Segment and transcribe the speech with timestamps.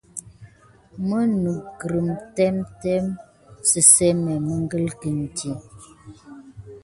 [1.07, 2.07] Nat migurin
[2.37, 2.95] témé
[3.69, 5.53] sisene məglekini.